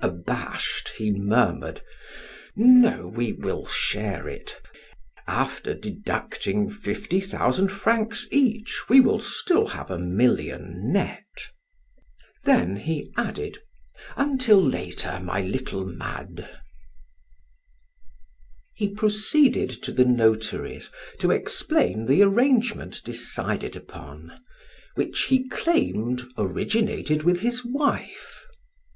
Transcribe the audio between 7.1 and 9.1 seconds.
thousand francs each we